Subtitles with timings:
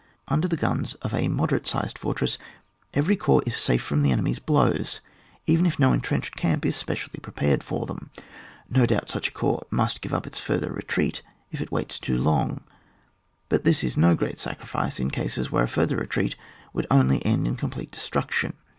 [0.27, 2.39] Under the guns of a moderate sized fortress
[2.91, 4.99] every corps is safe from the enemy's blows,
[5.45, 8.09] even if no entrenched camp is specially prepared for them.
[8.67, 12.17] No doubt such a corps must give up its further retreat if it waits too
[12.17, 12.63] long;
[13.47, 16.35] but this is no great sacrifice in cases where a further retreat
[16.73, 18.53] would only end in com plete destruction.